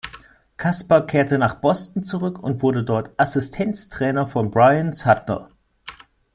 Kasper 0.57 1.01
kehrte 1.01 1.37
nach 1.37 1.61
Boston 1.61 2.03
zurück 2.03 2.39
und 2.39 2.63
wurde 2.63 2.83
dort 2.83 3.11
Assistenztrainer 3.19 4.25
von 4.25 4.49
Brian 4.49 4.93
Sutter. 4.93 5.51